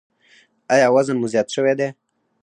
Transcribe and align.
ایا 0.73 0.87
وزن 0.95 1.15
مو 1.19 1.27
زیات 1.33 1.47
شوی 1.55 1.73
دی؟ 1.79 1.89